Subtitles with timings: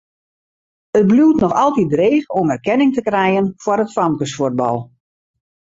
[0.99, 4.77] It bliuwt noch altyd dreech om erkenning te krijen foar it famkesfuotbal.